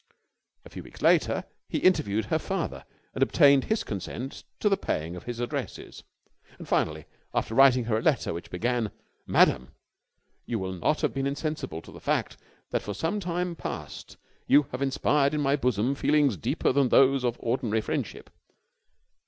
[0.65, 5.15] A few weeks later, he interviewed her father and obtained his consent to the paying
[5.15, 6.01] of his addresses.
[6.57, 8.89] And finally, after writing her a letter which began
[9.27, 9.75] "Madam!
[10.47, 12.37] you will not have been insensible to the fact
[12.71, 14.17] that for some time past
[14.47, 18.31] you have inspired in my bosom feelings deeper than those of ordinary friendship...."